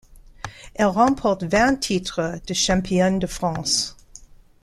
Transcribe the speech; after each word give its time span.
Elle 0.73 0.87
remporte 0.87 1.43
vingt 1.43 1.75
titres 1.75 2.39
de 2.47 2.55
championne 2.55 3.19
de 3.19 3.27
France. 3.27 3.95